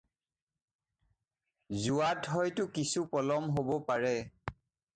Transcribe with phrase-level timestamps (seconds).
[1.83, 4.17] যোৱাত হয়তো কিছু পলম হ'ব পাৰে।